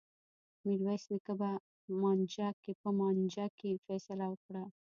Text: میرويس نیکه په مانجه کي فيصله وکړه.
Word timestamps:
میرويس 0.65 1.03
نیکه 1.11 1.33
په 2.81 2.89
مانجه 2.99 3.47
کي 3.57 3.71
فيصله 3.85 4.25
وکړه. 4.29 4.63